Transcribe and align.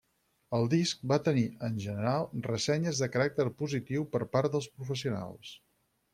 El 0.59 0.63
disc 0.69 1.03
va 1.11 1.19
tenir, 1.27 1.43
en 1.67 1.77
general, 1.83 2.25
ressenyes 2.47 3.03
de 3.05 3.11
caràcter 3.17 3.47
positiu 3.61 4.09
per 4.17 4.23
part 4.37 4.57
dels 4.57 4.71
professionals. 4.81 5.55